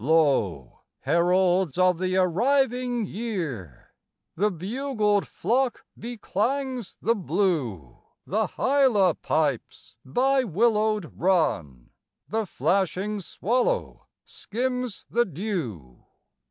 [0.03, 3.91] Lo, heralds of the arriving year!
[4.33, 11.91] The bugled flock beclangs the blue, The hyla pipes by willowed run,
[12.27, 16.03] The flashing swallow skims the dew.